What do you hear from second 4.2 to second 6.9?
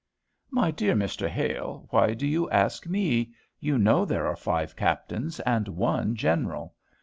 are five captains and one general.